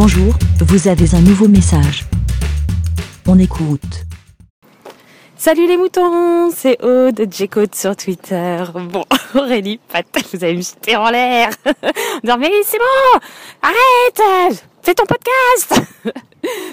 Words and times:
Bonjour, 0.00 0.32
vous 0.60 0.86
avez 0.86 1.12
un 1.16 1.20
nouveau 1.20 1.48
message. 1.48 2.04
On 3.26 3.36
écoute. 3.36 4.04
Salut 5.36 5.66
les 5.66 5.76
moutons, 5.76 6.52
c'est 6.54 6.80
Aude, 6.84 7.26
J-Code 7.28 7.74
sur 7.74 7.96
Twitter. 7.96 8.62
Bon, 8.92 9.02
Aurélie, 9.34 9.80
patate, 9.92 10.28
vous 10.32 10.44
avez 10.44 10.54
me 10.54 10.62
jeter 10.62 10.94
en 10.94 11.10
l'air. 11.10 11.50
non 12.22 12.36
mais 12.38 12.48
c'est 12.62 12.78
bon, 12.78 13.18
arrête, 13.60 14.60
fais 14.82 14.94
ton 14.94 15.02
podcast. 15.04 15.82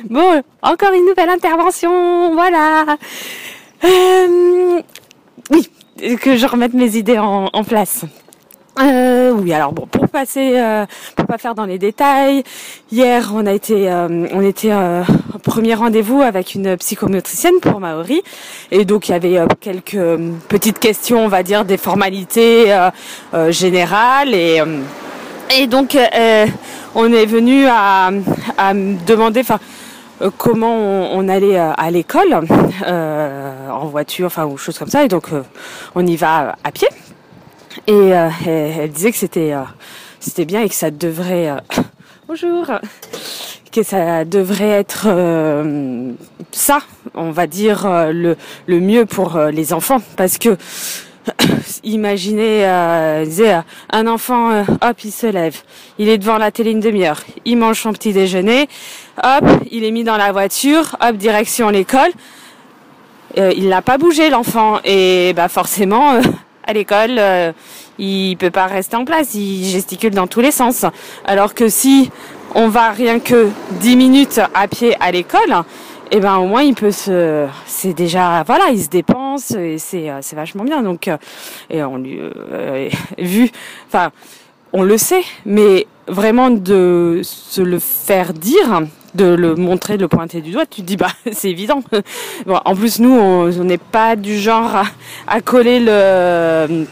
bon, 0.08 0.44
encore 0.62 0.94
une 0.94 1.08
nouvelle 1.08 1.30
intervention, 1.30 2.32
voilà. 2.36 2.96
Euh, 3.86 4.82
oui, 5.50 5.68
que 6.18 6.38
je 6.38 6.46
remette 6.46 6.76
mes 6.76 6.96
idées 6.96 7.18
en, 7.18 7.50
en 7.52 7.64
place. 7.64 8.06
Euh, 8.80 9.15
oui, 9.36 9.54
alors 9.54 9.74
bon, 9.74 9.86
pour 9.86 10.08
passer, 10.08 10.54
euh, 10.56 10.86
pour 11.16 11.26
pas 11.26 11.38
faire 11.38 11.56
dans 11.56 11.66
les 11.66 11.78
détails, 11.78 12.44
hier 12.92 13.32
on 13.34 13.46
a 13.46 13.54
été, 13.54 13.92
euh, 13.92 14.28
on 14.32 14.42
était 14.42 14.72
euh, 14.72 15.04
au 15.34 15.40
premier 15.40 15.74
rendez-vous 15.74 16.22
avec 16.22 16.56
une 16.56 16.78
psychomotricienne 16.78 17.60
pour 17.62 17.80
Maori, 17.80 18.22
et 18.72 18.86
donc 18.86 19.10
il 19.10 19.12
y 19.12 19.16
avait 19.16 19.40
quelques 19.60 20.20
petites 20.48 20.80
questions, 20.80 21.26
on 21.26 21.28
va 21.28 21.44
dire 21.44 21.66
des 21.66 21.78
formalités 21.78 22.76
générales, 23.50 24.34
et 24.34 25.68
donc 25.68 25.98
on 26.96 27.14
est 27.14 27.26
venu 27.26 27.66
à, 27.68 28.10
à 28.58 28.74
me 28.74 28.96
demander, 29.06 29.42
comment 30.38 30.76
on, 31.14 31.28
allait 31.28 31.58
à 31.58 31.92
l'école 31.92 32.42
en 32.88 33.86
voiture, 33.86 34.28
enfin 34.28 34.46
ou 34.46 34.58
choses 34.58 34.80
comme 34.80 34.90
ça, 34.90 35.04
et 35.04 35.08
donc 35.08 35.28
on 35.94 36.06
y 36.06 36.16
va 36.16 36.56
à 36.64 36.72
pied. 36.72 36.88
Et 37.88 38.14
euh, 38.14 38.30
elle, 38.46 38.90
disait 38.92 39.12
que 39.12 39.18
c'était 39.18 39.54
euh, 39.54 39.64
c'était 40.20 40.46
bien 40.46 40.62
et 40.62 40.70
que 40.70 40.76
ça 40.76 40.92
devrait 40.92 41.50
euh, 41.50 41.60
que 43.72 43.84
ça 43.84 44.26
devrait 44.26 44.70
être 44.70 45.08
ça, 46.52 46.80
on 47.14 47.32
va 47.32 47.48
dire 47.48 47.88
le 48.12 48.38
le 48.68 48.80
mieux 48.80 49.06
pour 49.06 49.38
les 49.38 49.74
enfants. 49.74 50.02
Parce 50.16 50.38
que 50.38 50.58
imaginez 51.84 52.66
disait, 53.26 53.58
un 53.92 54.08
enfant 54.08 54.64
hop 54.82 55.04
il 55.04 55.12
se 55.12 55.28
lève, 55.28 55.58
il 56.00 56.08
est 56.08 56.18
devant 56.18 56.38
la 56.38 56.52
télé 56.52 56.72
une 56.72 56.80
demi-heure, 56.80 57.22
il 57.44 57.58
mange 57.58 57.82
son 57.82 57.92
petit 57.92 58.14
déjeuner, 58.14 58.70
hop 59.22 59.46
il 59.70 59.84
est 59.84 59.92
mis 59.92 60.04
dans 60.04 60.18
la 60.18 60.32
voiture, 60.32 60.96
hop 61.02 61.18
direction 61.18 61.70
l'école. 61.70 62.12
Il 63.38 63.68
n'a 63.68 63.82
pas 63.82 63.98
bougé 63.98 64.30
l'enfant. 64.30 64.80
Et 64.86 65.34
bah 65.36 65.50
forcément 65.50 66.22
à 66.66 66.74
l'école 66.74 67.16
euh, 67.18 67.52
il 67.98 68.36
peut 68.38 68.52
pas 68.52 68.66
rester 68.66 68.96
en 68.96 69.06
place, 69.06 69.34
il 69.36 69.66
gesticule 69.66 70.12
dans 70.12 70.28
tous 70.28 70.42
les 70.42 70.52
sens. 70.52 70.86
Alors 71.26 71.54
que 71.54 71.70
si 71.70 72.12
on 72.54 72.68
va 72.68 72.92
rien 72.92 73.20
que 73.20 73.50
10 73.80 73.96
minutes 73.96 74.42
à 74.54 74.68
pied 74.68 74.96
à 75.00 75.12
l'école, 75.12 75.64
et 76.12 76.20
ben 76.20 76.38
au 76.38 76.48
moins 76.48 76.62
il 76.62 76.76
peut 76.76 76.92
se 76.92 77.48
c'est 77.66 77.94
déjà 77.94 78.44
voilà, 78.44 78.66
il 78.72 78.82
se 78.82 78.90
dépense 78.90 79.52
et 79.52 79.78
c'est 79.78 80.10
euh, 80.10 80.20
c'est 80.22 80.36
vachement 80.36 80.64
bien 80.64 80.84
donc 80.84 81.08
euh, 81.08 81.18
et 81.70 81.84
on 81.84 81.98
lui 81.98 82.20
euh, 82.22 82.90
vu 83.18 83.50
enfin 83.88 84.12
on 84.72 84.84
le 84.84 84.98
sait 84.98 85.24
mais 85.46 85.88
vraiment 86.08 86.52
de 86.52 87.22
se 87.24 87.62
le 87.62 87.80
faire 87.80 88.34
dire 88.34 88.84
de 89.16 89.26
le 89.26 89.56
montrer, 89.56 89.98
de 89.98 90.02
le 90.02 90.08
pointer 90.08 90.42
du 90.42 90.52
doigt, 90.52 90.66
tu 90.66 90.82
te 90.82 90.86
dis 90.86 90.98
bah 90.98 91.08
c'est 91.32 91.50
évident. 91.50 91.82
Bon, 92.46 92.60
en 92.64 92.76
plus 92.76 93.00
nous 93.00 93.14
on 93.14 93.50
n'est 93.64 93.78
pas 93.78 94.16
du 94.16 94.38
genre 94.38 94.76
à, 94.76 94.84
à 95.28 95.42
coller 95.42 95.80
le 95.80 96.86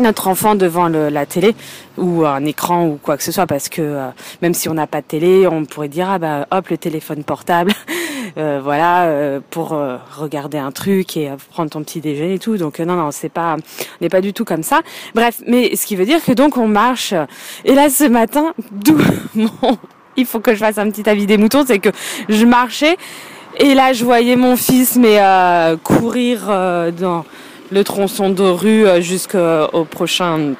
notre 0.00 0.28
enfant 0.28 0.54
devant 0.54 0.88
le, 0.88 1.08
la 1.08 1.26
télé 1.26 1.54
ou 1.96 2.24
un 2.24 2.44
écran 2.44 2.86
ou 2.86 2.98
quoi 3.02 3.16
que 3.16 3.22
ce 3.22 3.32
soit 3.32 3.46
parce 3.46 3.68
que 3.68 3.82
euh, 3.82 4.08
même 4.42 4.54
si 4.54 4.68
on 4.68 4.74
n'a 4.74 4.86
pas 4.86 5.00
de 5.00 5.06
télé, 5.06 5.46
on 5.46 5.64
pourrait 5.64 5.88
dire 5.88 6.08
ah 6.08 6.18
bah 6.18 6.46
hop 6.50 6.68
le 6.68 6.78
téléphone 6.78 7.22
portable, 7.24 7.72
euh, 8.38 8.60
voilà 8.62 9.04
euh, 9.04 9.40
pour 9.50 9.74
euh, 9.74 9.96
regarder 10.16 10.58
un 10.58 10.72
truc 10.72 11.16
et 11.16 11.30
euh, 11.30 11.36
prendre 11.50 11.70
ton 11.70 11.82
petit 11.82 12.00
déjeuner 12.00 12.34
et 12.34 12.38
tout. 12.38 12.56
Donc 12.56 12.80
non 12.80 12.96
non 12.96 13.10
c'est 13.10 13.28
pas 13.28 13.56
on 13.56 14.04
n'est 14.04 14.08
pas 14.08 14.20
du 14.20 14.32
tout 14.32 14.44
comme 14.44 14.62
ça. 14.62 14.80
Bref, 15.14 15.42
mais 15.46 15.76
ce 15.76 15.86
qui 15.86 15.96
veut 15.96 16.06
dire 16.06 16.24
que 16.24 16.32
donc 16.32 16.56
on 16.56 16.68
marche 16.68 17.14
et 17.64 17.74
là 17.74 17.90
ce 17.90 18.04
matin 18.04 18.54
d'où 18.72 18.98
il 20.16 20.26
faut 20.26 20.40
que 20.40 20.52
je 20.52 20.58
fasse 20.58 20.78
un 20.78 20.90
petit 20.90 21.08
avis 21.08 21.26
des 21.26 21.38
moutons, 21.38 21.64
c'est 21.66 21.78
que 21.78 21.90
je 22.28 22.44
marchais 22.44 22.96
et 23.58 23.74
là 23.74 23.92
je 23.92 24.04
voyais 24.04 24.36
mon 24.36 24.56
fils 24.56 24.96
mais 24.96 25.18
euh, 25.20 25.76
courir 25.76 26.46
euh, 26.48 26.90
dans 26.90 27.24
le 27.70 27.84
tronçon 27.84 28.30
de 28.30 28.42
rue 28.42 28.86
euh, 28.86 29.00
jusqu'au 29.00 29.84
prochain 29.84 30.54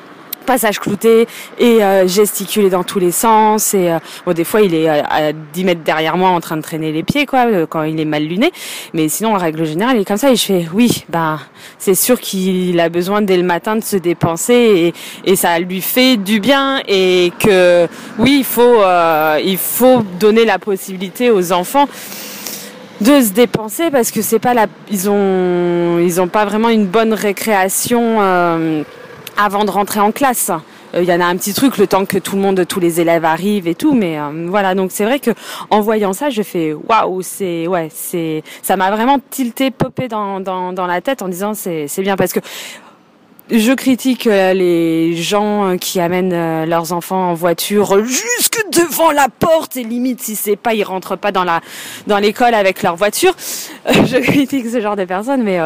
passage 0.47 0.79
clouté 0.79 1.27
et 1.59 1.83
euh, 1.83 2.07
gesticuler 2.07 2.71
dans 2.71 2.85
tous 2.85 2.99
les 2.99 3.13
sens 3.13 3.75
et 3.75 3.91
euh, 3.91 3.99
bon 4.27 4.33
des 4.33 4.45
fois 4.45 4.63
il 4.63 4.75
est 4.75 4.89
à, 4.89 5.05
à 5.09 5.33
10 5.33 5.65
mètres 5.65 5.83
derrière 5.85 6.17
moi 6.17 6.31
en 6.31 6.41
train 6.41 6.57
de 6.57 6.63
traîner 6.63 6.93
les 6.93 7.03
pieds 7.03 7.27
quoi 7.27 7.47
euh, 7.47 7.67
quand 7.67 7.83
il 7.83 8.01
est 8.01 8.05
mal 8.05 8.25
luné. 8.25 8.53
Mais 8.95 9.09
sinon 9.09 9.35
en 9.35 9.39
règle 9.39 9.65
générale 9.65 9.97
il 9.97 10.03
est 10.03 10.05
comme 10.05 10.17
ça 10.17 10.31
et 10.31 10.37
je 10.37 10.45
fais 10.45 10.67
oui 10.73 11.05
bah 11.09 11.39
c'est 11.79 11.95
sûr 11.95 12.21
qu'il 12.21 12.79
a 12.81 12.89
besoin 12.89 13.23
dès 13.23 13.37
le 13.37 13.43
matin 13.43 13.77
de 13.77 13.85
se 13.85 13.97
dépenser 13.97 14.93
et, 15.25 15.31
et 15.31 15.37
ça 15.37 15.59
lui 15.59 15.81
fait 15.81 16.17
du 16.17 16.41
bien 16.41 16.81
et 16.89 17.33
que 17.39 17.87
oui 18.19 18.39
il 18.39 18.45
faut 18.45 18.83
euh, 18.83 19.41
il 19.45 19.59
faut 19.59 20.03
donner 20.19 20.45
la 20.45 20.59
possibilité 20.59 21.31
aux 21.31 21.53
enfants 21.53 21.87
de 23.01 23.21
se 23.21 23.33
dépenser 23.33 23.91
parce 23.91 24.11
que 24.11 24.21
c'est 24.21 24.39
pas 24.39 24.55
la 24.55 24.67
ils 24.91 25.09
ont 25.09 25.99
ils 25.99 26.21
ont 26.21 26.29
pas 26.29 26.45
vraiment 26.45 26.69
une 26.69 26.87
bonne 26.87 27.15
récréation 27.15 28.19
euh, 28.21 28.83
avant 29.41 29.65
de 29.65 29.71
rentrer 29.71 30.01
en 30.01 30.13
classe. 30.13 30.51
Euh, 30.95 31.03
Il 31.03 31.09
y 31.09 31.13
en 31.13 31.21
a 31.21 31.25
un 31.25 31.37
petit 31.37 31.55
truc 31.55 31.79
le 31.79 31.87
temps 31.87 32.05
que 32.05 32.19
tout 32.19 32.37
le 32.37 32.43
monde, 32.43 32.65
tous 32.67 32.81
les 32.81 33.01
élèves 33.01 33.25
arrivent 33.25 33.69
et 33.69 33.75
tout, 33.75 33.95
mais 33.95 34.19
euh, 34.19 34.47
voilà. 34.49 34.75
Donc 34.75 34.91
c'est 34.93 35.05
vrai 35.05 35.19
que 35.19 35.31
en 35.71 35.81
voyant 35.81 36.13
ça, 36.13 36.31
je 36.31 36.43
fais 36.43 36.73
waouh, 36.75 37.23
c'est 37.23 37.67
ouais, 37.67 37.89
c'est 37.93 38.43
ça 38.63 38.77
m'a 38.77 38.91
vraiment 38.91 39.19
tilté, 39.31 39.71
popé 39.71 40.09
dans, 40.09 40.41
dans 40.41 40.73
dans 40.73 40.87
la 40.87 41.01
tête 41.01 41.23
en 41.23 41.29
disant 41.29 41.55
c'est 41.55 41.89
c'est 41.89 42.03
bien 42.03 42.17
parce 42.17 42.33
que 42.33 42.41
je 43.51 43.73
critique 43.73 44.27
euh, 44.27 44.53
les 44.53 45.17
gens 45.17 45.71
euh, 45.71 45.77
qui 45.77 46.01
amènent 46.01 46.33
euh, 46.33 46.67
leurs 46.67 46.93
enfants 46.93 47.31
en 47.31 47.35
voiture 47.35 48.05
jusque 48.05 48.65
devant 48.73 49.11
la 49.11 49.29
porte. 49.29 49.77
Et 49.77 49.85
limite 49.85 50.21
si 50.21 50.37
c'est 50.37 50.57
pas 50.57 50.75
ils 50.75 50.85
rentrent 50.85 51.17
pas 51.17 51.33
dans 51.33 51.45
la 51.45 51.61
dans 52.07 52.19
l'école 52.19 52.55
avec 52.55 52.83
leur 52.83 52.97
voiture. 52.97 53.35
Je 53.87 54.19
critique 54.19 54.67
ce 54.69 54.81
genre 54.81 54.97
de 54.97 55.05
personnes 55.05 55.43
mais 55.43 55.59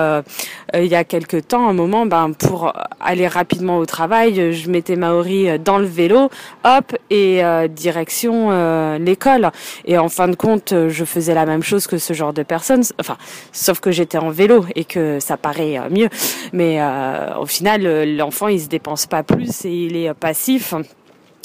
euh, 0.75 0.83
il 0.83 0.91
y 0.91 0.95
a 0.95 1.05
quelque 1.05 1.37
temps 1.37 1.69
un 1.69 1.72
moment 1.72 2.06
ben 2.06 2.33
pour 2.33 2.72
aller 3.00 3.28
rapidement 3.28 3.78
au 3.78 3.87
travail, 3.87 4.53
je 4.53 4.71
mettais 4.71 4.97
Maori 4.97 5.59
dans 5.59 5.78
le 5.78 5.84
vélo, 5.84 6.31
hop 6.65 6.97
et 7.11 7.45
euh, 7.45 7.69
direction 7.69 8.49
euh, 8.51 8.99
l'école. 8.99 9.51
Et 9.84 9.99
en 9.99 10.09
fin 10.09 10.28
de 10.28 10.34
compte 10.34 10.75
je 10.89 11.05
faisais 11.05 11.34
la 11.34 11.47
même 11.47 11.62
chose 11.62 11.87
que 11.87 11.99
ce 11.99 12.12
genre 12.12 12.33
de 12.33 12.43
personnes 12.43 12.83
enfin 12.99 13.16
sauf 13.53 13.81
que 13.81 13.91
j'étais 13.91 14.19
en 14.19 14.31
vélo 14.31 14.65
et 14.75 14.84
que 14.84 15.21
ça 15.21 15.37
paraît 15.37 15.78
mieux 15.91 16.09
mais 16.54 16.81
euh, 16.81 17.37
au 17.37 17.47
final 17.47 17.84
euh, 17.84 18.06
l'enfant 18.06 18.47
il 18.47 18.60
se 18.60 18.69
dépense 18.69 19.06
pas 19.06 19.25
plus 19.25 19.65
et 19.65 19.70
il 19.70 19.97
est 19.97 20.09
euh, 20.09 20.15
passif 20.15 20.72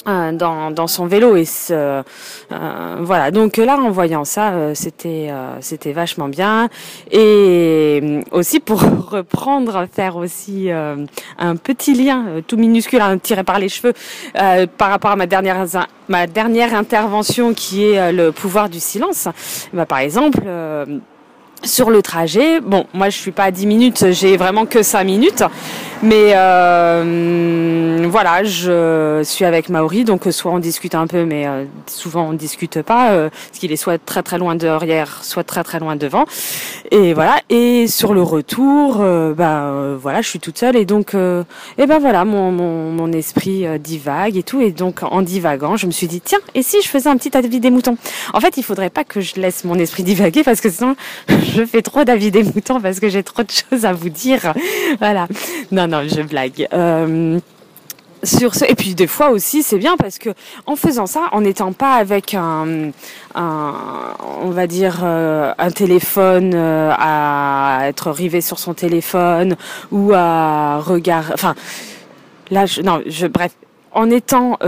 euh, 0.08 0.32
dans, 0.32 0.72
dans 0.72 0.88
son 0.88 1.08
vélo. 1.08 1.36
Et 1.36 1.46
ce, 1.46 1.74
euh, 1.74 2.96
voilà. 3.02 3.32
Donc 3.32 3.58
là 3.58 3.78
en 3.78 3.90
voyant 3.90 4.24
ça 4.24 4.52
euh, 4.54 4.72
c'était 4.76 5.28
euh, 5.32 5.58
c'était 5.62 5.94
vachement 5.94 6.30
bien. 6.30 6.70
Et 7.12 8.22
aussi 8.32 8.60
pour 8.60 8.82
reprendre 9.10 9.88
faire 9.92 10.16
aussi 10.16 10.70
un 10.70 11.56
petit 11.56 11.96
lien 11.96 12.42
tout 12.48 12.58
minuscule 12.58 13.02
hein, 13.02 13.18
tiré 13.18 13.44
par 13.44 13.58
les 13.58 13.68
cheveux 13.68 13.94
par 14.34 14.90
rapport 14.90 15.12
à 15.12 15.16
ma 15.16 15.26
dernière 15.26 15.66
ma 16.08 16.28
dernière 16.28 16.76
intervention 16.76 17.56
qui 17.56 17.84
est 17.84 18.12
le 18.12 18.32
pouvoir 18.32 18.70
du 18.70 18.80
silence. 18.80 19.28
Bah, 19.74 19.88
par 19.88 20.00
exemple 20.00 20.40
sur 21.64 21.90
le 21.90 22.02
trajet, 22.02 22.62
bon, 22.62 22.86
moi 22.94 23.10
je 23.10 23.18
suis 23.18 23.32
pas 23.32 23.46
à 23.46 23.52
10 23.52 23.68
minutes, 23.68 24.06
j'ai 24.12 24.38
vraiment 24.38 24.66
que 24.66 24.84
5 24.84 25.04
minutes, 25.04 25.44
mais 26.02 26.32
euh, 26.34 28.08
voilà, 28.10 28.44
je 28.44 29.22
suis 29.24 29.46
avec 29.46 29.70
Maori, 29.70 30.04
donc 30.06 30.24
soit 30.32 30.52
on 30.52 30.60
discute 30.60 30.96
un 30.96 31.08
peu, 31.08 31.26
mais 31.26 31.46
euh, 31.46 31.66
souvent 31.88 32.30
on 32.30 32.34
discute 32.34 32.82
pas, 32.82 33.12
euh, 33.12 33.30
parce 33.30 33.60
qu'il 33.60 33.72
est 33.72 33.78
soit 33.78 33.98
très 34.04 34.24
très 34.24 34.38
loin 34.38 34.56
derrière, 34.56 35.24
soit 35.24 35.44
très 35.44 35.64
très 35.64 35.80
loin 35.80 35.96
devant, 35.96 36.26
et 36.92 37.14
voilà. 37.14 37.42
Et 37.50 37.88
sur 37.88 38.14
le 38.14 38.22
retour, 38.22 39.02
euh, 39.02 39.34
euh, 39.40 39.98
voilà, 40.02 40.22
je 40.22 40.30
suis 40.30 40.40
toute 40.40 40.58
seule, 40.58 40.76
et 40.76 40.86
donc, 40.86 41.16
euh, 41.16 41.44
et 41.78 41.86
ben 41.86 42.00
voilà, 42.00 42.26
mon 42.26 42.52
mon, 42.52 43.12
esprit 43.12 43.66
euh, 43.66 43.78
divague 43.78 44.38
et 44.38 44.44
tout, 44.44 44.62
et 44.62 44.72
donc 44.72 45.02
en 45.04 45.22
divagant, 45.22 45.78
je 45.78 45.88
me 45.88 45.92
suis 45.92 46.08
dit 46.08 46.22
tiens, 46.22 46.40
et 46.56 46.64
si 46.64 46.82
je 46.82 46.88
faisais 46.88 47.10
un 47.10 47.18
petit 47.18 47.36
avis 47.36 47.60
des 47.60 47.72
moutons? 47.72 47.98
En 48.34 48.40
fait, 48.40 48.58
il 48.58 48.64
faudrait 48.64 48.90
pas 48.90 49.04
que 49.04 49.20
je 49.20 49.36
laisse 49.36 49.64
mon 49.64 49.76
esprit 49.76 50.04
divaguer, 50.04 50.44
parce 50.44 50.62
que 50.62 50.70
sinon 50.70 50.96
je 51.30 51.66
fais 51.66 51.82
trop 51.82 52.04
d'avis 52.04 52.32
des 52.32 52.44
moutons 52.44 52.80
parce 52.80 53.00
que 53.00 53.10
j'ai 53.10 53.24
trop 53.24 53.44
de 53.44 53.52
choses 53.52 53.86
à 53.86 53.94
vous 53.94 54.10
dire. 54.10 54.54
Voilà. 55.00 55.28
Non, 55.90 56.08
je 56.08 56.22
blague. 56.22 56.68
Euh, 56.72 57.40
et 58.68 58.76
puis 58.76 58.96
des 58.96 59.08
fois 59.08 59.30
aussi 59.30 59.64
c'est 59.64 59.78
bien 59.78 59.96
parce 59.96 60.18
que 60.18 60.32
en 60.66 60.76
faisant 60.76 61.06
ça 61.06 61.30
en 61.32 61.40
n'étant 61.40 61.72
pas 61.72 61.94
avec 61.94 62.34
un, 62.34 62.92
on 63.34 64.50
va 64.50 64.68
dire 64.68 65.00
euh, 65.04 65.54
un 65.58 65.72
téléphone 65.72 66.52
euh, 66.54 66.92
à 66.98 67.84
être 67.84 68.12
rivé 68.12 68.42
sur 68.42 68.60
son 68.60 68.74
téléphone 68.74 69.56
ou 69.92 70.12
à 70.14 70.80
regarder 70.80 71.32
enfin 71.34 71.56
là 72.52 72.66
non 72.84 73.02
je 73.06 73.26
bref 73.26 73.54
en 73.94 74.10
étant 74.10 74.60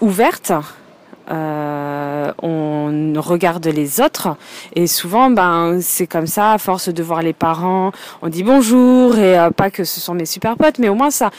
ouverte 0.00 0.52
euh, 1.30 2.32
on 2.42 3.12
regarde 3.16 3.66
les 3.66 4.00
autres 4.00 4.36
et 4.74 4.86
souvent 4.86 5.30
ben 5.30 5.78
c'est 5.80 6.06
comme 6.06 6.26
ça 6.26 6.52
à 6.52 6.58
force 6.58 6.88
de 6.88 7.02
voir 7.02 7.22
les 7.22 7.32
parents 7.32 7.92
on 8.22 8.28
dit 8.28 8.42
bonjour 8.42 9.16
et 9.16 9.38
euh, 9.38 9.50
pas 9.50 9.70
que 9.70 9.84
ce 9.84 10.00
sont 10.00 10.14
mes 10.14 10.26
super 10.26 10.56
potes 10.56 10.78
mais 10.78 10.88
au 10.88 10.94
moins 10.94 11.10
ça 11.10 11.30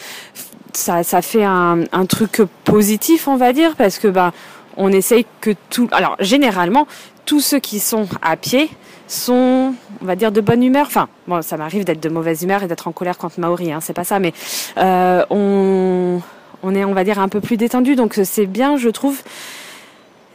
ça, 0.71 1.03
ça 1.03 1.21
fait 1.21 1.43
un, 1.43 1.81
un 1.91 2.05
truc 2.05 2.41
positif 2.63 3.27
on 3.27 3.35
va 3.35 3.51
dire 3.51 3.75
parce 3.75 3.99
que 3.99 4.07
ben 4.07 4.31
on 4.77 4.91
essaye 4.91 5.25
que 5.41 5.51
tout 5.69 5.89
alors 5.91 6.15
généralement 6.19 6.87
tous 7.25 7.41
ceux 7.41 7.59
qui 7.59 7.79
sont 7.79 8.07
à 8.21 8.37
pied 8.37 8.69
sont, 9.07 9.73
on 10.01 10.05
va 10.05 10.15
dire, 10.15 10.31
de 10.31 10.41
bonne 10.41 10.63
humeur. 10.63 10.87
Enfin, 10.87 11.07
bon, 11.27 11.41
ça 11.41 11.57
m'arrive 11.57 11.83
d'être 11.85 12.01
de 12.01 12.09
mauvaise 12.09 12.43
humeur 12.43 12.63
et 12.63 12.67
d'être 12.67 12.87
en 12.87 12.91
colère 12.91 13.17
contre 13.17 13.39
Maori, 13.39 13.71
hein, 13.71 13.79
c'est 13.81 13.93
pas 13.93 14.03
ça, 14.03 14.19
mais 14.19 14.33
euh, 14.77 15.23
on, 15.29 16.21
on 16.63 16.75
est, 16.75 16.85
on 16.85 16.93
va 16.93 17.03
dire, 17.03 17.19
un 17.19 17.29
peu 17.29 17.41
plus 17.41 17.57
détendu. 17.57 17.95
Donc 17.95 18.19
c'est 18.23 18.45
bien, 18.45 18.77
je 18.77 18.89
trouve, 18.89 19.21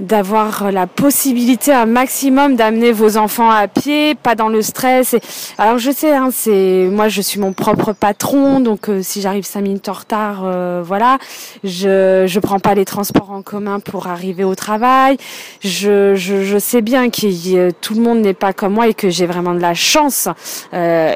d'avoir 0.00 0.70
la 0.70 0.86
possibilité 0.86 1.72
un 1.72 1.86
maximum 1.86 2.54
d'amener 2.54 2.92
vos 2.92 3.16
enfants 3.16 3.50
à 3.50 3.66
pied, 3.66 4.14
pas 4.14 4.34
dans 4.34 4.48
le 4.48 4.62
stress. 4.62 5.16
Alors 5.58 5.78
je 5.78 5.90
sais, 5.90 6.14
hein, 6.14 6.28
c'est 6.32 6.88
moi 6.90 7.08
je 7.08 7.20
suis 7.20 7.40
mon 7.40 7.52
propre 7.52 7.92
patron, 7.92 8.60
donc 8.60 8.88
euh, 8.88 9.00
si 9.02 9.20
j'arrive 9.20 9.44
cinq 9.44 9.62
minutes 9.62 9.88
en 9.88 9.94
retard, 9.94 10.42
euh, 10.44 10.82
voilà, 10.84 11.18
je 11.64 12.24
je 12.26 12.40
prends 12.40 12.60
pas 12.60 12.74
les 12.74 12.84
transports 12.84 13.30
en 13.30 13.42
commun 13.42 13.80
pour 13.80 14.06
arriver 14.06 14.44
au 14.44 14.54
travail. 14.54 15.16
Je 15.62 16.14
je, 16.14 16.44
je 16.44 16.58
sais 16.58 16.80
bien 16.80 17.10
que 17.10 17.70
tout 17.70 17.94
le 17.94 18.00
monde 18.00 18.20
n'est 18.20 18.34
pas 18.34 18.52
comme 18.52 18.74
moi 18.74 18.86
et 18.88 18.94
que 18.94 19.10
j'ai 19.10 19.26
vraiment 19.26 19.54
de 19.54 19.60
la 19.60 19.74
chance, 19.74 20.28
euh, 20.74 21.14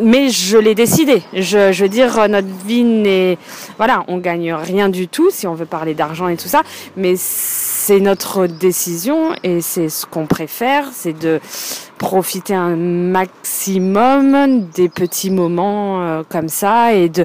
mais 0.00 0.28
je 0.28 0.58
l'ai 0.58 0.74
décidé. 0.74 1.22
Je 1.32 1.72
je 1.72 1.82
veux 1.82 1.88
dire 1.88 2.28
notre 2.28 2.48
vie 2.66 2.84
n'est 2.84 3.38
voilà, 3.78 4.04
on 4.06 4.18
gagne 4.18 4.52
rien 4.54 4.88
du 4.88 5.08
tout 5.08 5.30
si 5.30 5.46
on 5.46 5.54
veut 5.54 5.66
parler 5.66 5.94
d'argent 5.94 6.28
et 6.28 6.36
tout 6.36 6.48
ça, 6.48 6.62
mais 6.96 7.14
c'est 7.16 7.98
notre 7.98 8.11
décision 8.46 9.34
et 9.42 9.60
c'est 9.60 9.88
ce 9.88 10.06
qu'on 10.06 10.26
préfère, 10.26 10.88
c'est 10.92 11.12
de 11.12 11.40
profiter 11.98 12.54
un 12.54 12.76
maximum 12.76 14.66
des 14.74 14.88
petits 14.88 15.30
moments 15.30 16.02
euh, 16.02 16.22
comme 16.28 16.48
ça 16.48 16.92
et 16.94 17.08
de 17.08 17.24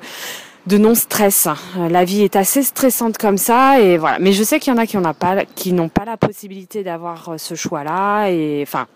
de 0.67 0.77
non 0.77 0.95
stress. 0.95 1.47
La 1.77 2.03
vie 2.03 2.23
est 2.23 2.35
assez 2.35 2.61
stressante 2.61 3.17
comme 3.17 3.37
ça 3.37 3.79
et 3.79 3.97
voilà. 3.97 4.19
Mais 4.19 4.33
je 4.33 4.43
sais 4.43 4.59
qu'il 4.59 4.73
y 4.73 4.75
en 4.75 4.79
a 4.79 4.85
qui 4.85 4.97
n'ont 4.97 5.13
pas 5.13 5.45
qui 5.45 5.71
n'ont 5.71 5.89
pas 5.89 6.03
la 6.05 6.17
possibilité 6.17 6.83
d'avoir 6.83 7.29
euh, 7.29 7.37
ce 7.37 7.55
choix-là 7.55 8.27
et 8.27 8.63
enfin 8.63 8.87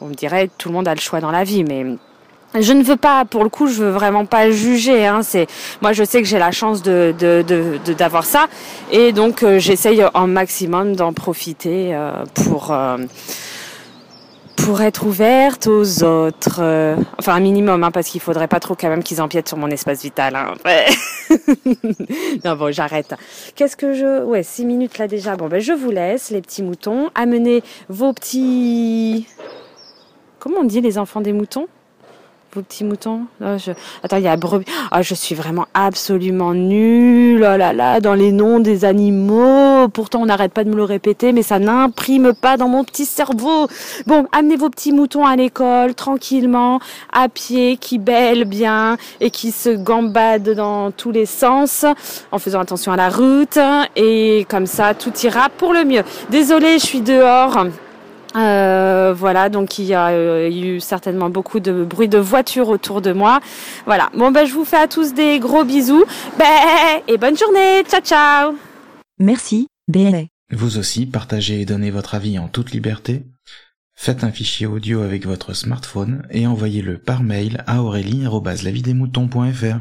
on 0.00 0.06
me 0.06 0.14
dirait 0.14 0.48
tout 0.58 0.68
le 0.68 0.74
monde 0.74 0.88
a 0.88 0.94
le 0.94 1.00
choix 1.00 1.20
dans 1.20 1.30
la 1.30 1.44
vie 1.44 1.64
mais 1.64 1.84
je 2.60 2.72
ne 2.72 2.82
veux 2.82 2.96
pas, 2.96 3.24
pour 3.24 3.44
le 3.44 3.48
coup, 3.48 3.66
je 3.66 3.82
veux 3.82 3.90
vraiment 3.90 4.26
pas 4.26 4.50
juger. 4.50 5.06
Hein. 5.06 5.22
C'est 5.22 5.46
moi, 5.80 5.92
je 5.92 6.04
sais 6.04 6.20
que 6.20 6.28
j'ai 6.28 6.38
la 6.38 6.52
chance 6.52 6.82
de 6.82 7.14
d'avoir 7.96 8.22
de, 8.22 8.28
ça, 8.28 8.46
et 8.90 9.12
donc 9.12 9.42
euh, 9.42 9.58
j'essaye 9.58 10.04
en 10.14 10.26
maximum 10.26 10.94
d'en 10.94 11.12
profiter 11.12 11.94
euh, 11.94 12.24
pour 12.34 12.72
euh, 12.72 12.98
pour 14.56 14.82
être 14.82 15.06
ouverte 15.06 15.66
aux 15.66 16.04
autres. 16.04 16.60
enfin, 17.18 17.34
un 17.34 17.40
minimum, 17.40 17.82
hein, 17.82 17.90
parce 17.90 18.08
qu'il 18.08 18.20
faudrait 18.20 18.48
pas 18.48 18.60
trop 18.60 18.74
quand 18.74 18.88
même 18.88 19.02
qu'ils 19.02 19.20
empiètent 19.20 19.48
sur 19.48 19.56
mon 19.56 19.68
espace 19.68 20.02
vital. 20.02 20.36
Hein. 20.36 20.54
non 22.44 22.54
bon, 22.56 22.72
j'arrête. 22.72 23.14
Qu'est-ce 23.56 23.76
que 23.76 23.94
je 23.94 24.22
Ouais, 24.22 24.42
six 24.42 24.64
minutes 24.64 24.98
là 24.98 25.08
déjà. 25.08 25.36
Bon 25.36 25.48
ben, 25.48 25.60
je 25.60 25.72
vous 25.72 25.90
laisse, 25.90 26.30
les 26.30 26.42
petits 26.42 26.62
moutons. 26.62 27.10
Amenez 27.14 27.62
vos 27.88 28.12
petits. 28.12 29.26
Comment 30.38 30.58
on 30.60 30.64
dit 30.64 30.80
les 30.80 30.98
enfants 30.98 31.20
des 31.20 31.32
moutons? 31.32 31.66
Vos 32.54 32.62
petits 32.62 32.84
moutons 32.84 33.22
je... 33.40 33.72
Attends, 34.02 34.18
il 34.18 34.24
y 34.24 34.28
a 34.28 34.36
brebis. 34.36 34.66
Ah, 34.90 35.02
je 35.02 35.14
suis 35.14 35.34
vraiment 35.34 35.66
absolument 35.74 36.52
nulle. 36.52 37.46
Oh 37.50 37.56
là 37.56 37.72
là, 37.72 38.00
dans 38.00 38.14
les 38.14 38.30
noms 38.30 38.60
des 38.60 38.84
animaux. 38.84 39.88
Pourtant, 39.88 40.20
on 40.20 40.26
n'arrête 40.26 40.52
pas 40.52 40.64
de 40.64 40.70
me 40.70 40.76
le 40.76 40.84
répéter, 40.84 41.32
mais 41.32 41.42
ça 41.42 41.58
n'imprime 41.58 42.34
pas 42.34 42.56
dans 42.56 42.68
mon 42.68 42.84
petit 42.84 43.06
cerveau. 43.06 43.68
Bon, 44.06 44.26
amenez 44.32 44.56
vos 44.56 44.68
petits 44.68 44.92
moutons 44.92 45.24
à 45.24 45.36
l'école, 45.36 45.94
tranquillement, 45.94 46.80
à 47.12 47.28
pied, 47.28 47.76
qui 47.78 47.98
bêlent 47.98 48.44
bien 48.44 48.96
et 49.20 49.30
qui 49.30 49.50
se 49.50 49.70
gambadent 49.70 50.50
dans 50.50 50.90
tous 50.90 51.10
les 51.10 51.26
sens, 51.26 51.86
en 52.32 52.38
faisant 52.38 52.60
attention 52.60 52.92
à 52.92 52.96
la 52.96 53.08
route. 53.08 53.58
Et 53.96 54.46
comme 54.48 54.66
ça, 54.66 54.94
tout 54.94 55.12
ira 55.22 55.48
pour 55.48 55.72
le 55.72 55.84
mieux. 55.84 56.02
Désolée, 56.30 56.78
je 56.78 56.84
suis 56.84 57.00
dehors. 57.00 57.66
Euh, 58.36 59.12
voilà, 59.16 59.48
donc 59.48 59.78
il 59.78 59.84
y 59.84 59.94
a 59.94 60.08
euh, 60.08 60.50
eu 60.50 60.80
certainement 60.80 61.30
beaucoup 61.30 61.60
de 61.60 61.84
bruit 61.84 62.08
de 62.08 62.18
voiture 62.18 62.68
autour 62.68 63.00
de 63.00 63.12
moi. 63.12 63.40
Voilà. 63.86 64.10
Bon 64.16 64.30
ben 64.30 64.44
je 64.46 64.54
vous 64.54 64.64
fais 64.64 64.78
à 64.78 64.88
tous 64.88 65.14
des 65.14 65.38
gros 65.38 65.64
bisous. 65.64 66.04
Et 67.08 67.18
bonne 67.18 67.36
journée. 67.36 67.82
Ciao 67.88 68.00
ciao. 68.00 68.54
Merci. 69.18 69.68
BLA. 69.88 70.24
Vous 70.52 70.78
aussi 70.78 71.06
partagez 71.06 71.62
et 71.62 71.64
donnez 71.64 71.90
votre 71.90 72.14
avis 72.14 72.38
en 72.38 72.48
toute 72.48 72.72
liberté. 72.72 73.24
Faites 73.94 74.24
un 74.24 74.32
fichier 74.32 74.66
audio 74.66 75.02
avec 75.02 75.26
votre 75.26 75.54
smartphone 75.54 76.26
et 76.30 76.46
envoyez-le 76.46 76.98
par 76.98 77.22
mail 77.22 77.62
à 77.66 77.82
aurélie@lavidemouton.fr. 77.82 79.78